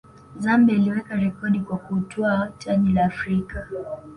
zambia 0.37 0.75
iliweka 0.75 1.15
rekodi 1.15 1.59
kwa 1.59 1.77
kutwaa 1.77 2.47
taji 2.59 2.93
la 2.93 3.05
afrika 3.05 3.67